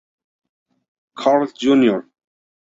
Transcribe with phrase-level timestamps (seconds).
[1.15, 2.07] Carl Jr.